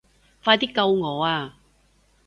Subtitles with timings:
[0.43, 1.59] 快啲救我啊